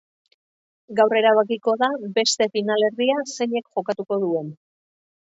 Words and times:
Gaur 0.99 1.11
erabakiko 1.17 1.75
da 1.81 1.89
beste 2.15 2.47
finalerdia 2.55 3.17
zeinek 3.33 3.69
jokatuko 3.77 4.19
duen. 4.25 4.49